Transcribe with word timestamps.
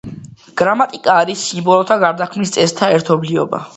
გრამატიკა 0.61 1.17
არის 1.25 1.43
სიმბოლოთა 1.49 1.99
გარდაქმნის 2.05 2.55
წესთა 2.57 2.91
ერთობლიობა. 2.99 3.63